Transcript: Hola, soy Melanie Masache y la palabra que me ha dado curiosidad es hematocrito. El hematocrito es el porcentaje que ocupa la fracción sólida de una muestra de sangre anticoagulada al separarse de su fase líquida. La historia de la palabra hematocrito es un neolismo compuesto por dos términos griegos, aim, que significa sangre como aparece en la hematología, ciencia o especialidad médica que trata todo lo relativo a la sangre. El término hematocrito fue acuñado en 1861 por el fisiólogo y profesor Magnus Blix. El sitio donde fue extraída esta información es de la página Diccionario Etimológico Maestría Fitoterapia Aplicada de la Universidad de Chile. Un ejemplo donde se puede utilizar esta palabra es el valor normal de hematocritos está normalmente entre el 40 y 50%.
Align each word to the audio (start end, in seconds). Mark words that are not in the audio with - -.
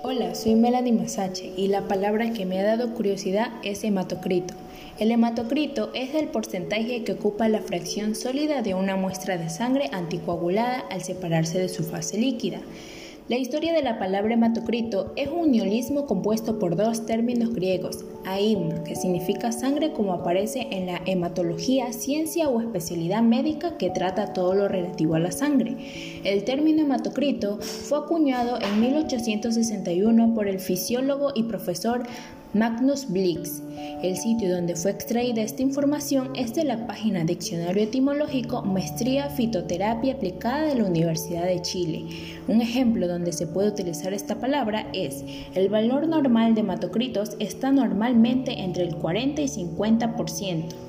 Hola, 0.00 0.36
soy 0.36 0.54
Melanie 0.54 0.92
Masache 0.92 1.52
y 1.56 1.66
la 1.66 1.88
palabra 1.88 2.32
que 2.32 2.46
me 2.46 2.60
ha 2.60 2.62
dado 2.62 2.94
curiosidad 2.94 3.48
es 3.64 3.82
hematocrito. 3.82 4.54
El 5.00 5.10
hematocrito 5.10 5.90
es 5.92 6.14
el 6.14 6.28
porcentaje 6.28 7.02
que 7.02 7.12
ocupa 7.12 7.48
la 7.48 7.60
fracción 7.60 8.14
sólida 8.14 8.62
de 8.62 8.74
una 8.74 8.94
muestra 8.94 9.36
de 9.38 9.50
sangre 9.50 9.90
anticoagulada 9.92 10.84
al 10.88 11.02
separarse 11.02 11.58
de 11.58 11.68
su 11.68 11.82
fase 11.82 12.16
líquida. 12.16 12.60
La 13.28 13.36
historia 13.36 13.74
de 13.74 13.82
la 13.82 13.98
palabra 13.98 14.32
hematocrito 14.32 15.12
es 15.14 15.28
un 15.28 15.52
neolismo 15.52 16.06
compuesto 16.06 16.58
por 16.58 16.76
dos 16.76 17.04
términos 17.04 17.52
griegos, 17.54 18.06
aim, 18.24 18.82
que 18.84 18.96
significa 18.96 19.52
sangre 19.52 19.92
como 19.92 20.14
aparece 20.14 20.66
en 20.70 20.86
la 20.86 21.02
hematología, 21.04 21.92
ciencia 21.92 22.48
o 22.48 22.58
especialidad 22.58 23.20
médica 23.20 23.76
que 23.76 23.90
trata 23.90 24.32
todo 24.32 24.54
lo 24.54 24.66
relativo 24.66 25.14
a 25.14 25.18
la 25.18 25.30
sangre. 25.30 25.76
El 26.24 26.44
término 26.44 26.80
hematocrito 26.80 27.58
fue 27.58 27.98
acuñado 27.98 28.58
en 28.62 28.80
1861 28.80 30.34
por 30.34 30.48
el 30.48 30.58
fisiólogo 30.58 31.32
y 31.34 31.42
profesor 31.42 32.04
Magnus 32.54 33.06
Blix. 33.10 33.62
El 34.02 34.16
sitio 34.16 34.50
donde 34.54 34.74
fue 34.74 34.90
extraída 34.90 35.42
esta 35.42 35.60
información 35.60 36.30
es 36.34 36.54
de 36.54 36.64
la 36.64 36.86
página 36.86 37.24
Diccionario 37.24 37.82
Etimológico 37.82 38.62
Maestría 38.62 39.28
Fitoterapia 39.28 40.14
Aplicada 40.14 40.62
de 40.62 40.76
la 40.76 40.84
Universidad 40.84 41.44
de 41.44 41.60
Chile. 41.60 42.06
Un 42.48 42.62
ejemplo 42.62 43.06
donde 43.06 43.17
se 43.32 43.46
puede 43.46 43.68
utilizar 43.68 44.12
esta 44.12 44.36
palabra 44.36 44.86
es 44.92 45.24
el 45.54 45.68
valor 45.68 46.06
normal 46.08 46.54
de 46.54 46.60
hematocritos 46.60 47.36
está 47.38 47.72
normalmente 47.72 48.60
entre 48.60 48.84
el 48.84 48.96
40 48.96 49.42
y 49.42 49.48
50%. 49.48 50.87